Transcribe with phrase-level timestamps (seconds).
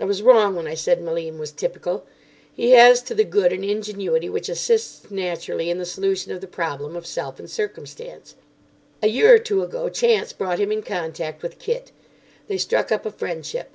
[0.00, 2.06] I was wrong when I said Malim was typical.
[2.54, 6.46] He has to the good an ingenuity which assists naturally in the solution of the
[6.46, 8.36] problem of self and circumstance.
[9.02, 11.92] A year or two ago chance brought him in contact with Kit.
[12.48, 13.68] They struck up a friendship.